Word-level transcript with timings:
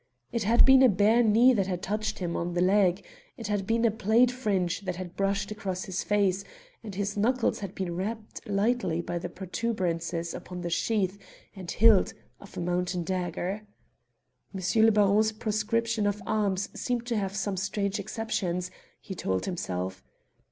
It 0.31 0.41
had 0.41 0.65
been 0.65 0.81
a 0.81 0.89
bare 0.89 1.21
knee 1.21 1.53
that 1.53 1.67
had 1.67 1.83
touched 1.83 2.17
him 2.17 2.35
on 2.35 2.53
the 2.55 2.61
leg; 2.61 3.05
it 3.37 3.45
had 3.45 3.67
been 3.67 3.85
a 3.85 3.91
plaid 3.91 4.31
fringe 4.31 4.79
that 4.81 4.95
had 4.95 5.15
brushed 5.15 5.51
across 5.51 5.83
his 5.83 6.03
face; 6.03 6.43
and 6.83 6.95
his 6.95 7.15
knuckles 7.15 7.59
had 7.59 7.75
been 7.75 7.95
rapped 7.95 8.49
lightly 8.49 8.99
by 8.99 9.19
the 9.19 9.29
protuberances 9.29 10.33
upon 10.33 10.61
the 10.61 10.71
sheath 10.71 11.19
and 11.55 11.69
hilt 11.69 12.15
of 12.39 12.57
a 12.57 12.61
mountain 12.61 13.03
dagger. 13.03 13.61
M. 14.55 14.83
le 14.83 14.91
Baron's 14.91 15.31
proscription 15.33 16.07
of 16.07 16.23
arms 16.25 16.69
seemed 16.73 17.05
to 17.05 17.17
have 17.17 17.35
some 17.35 17.55
strange 17.55 17.99
exceptions, 17.99 18.71
he 18.99 19.13
told 19.13 19.45
himself. 19.45 20.03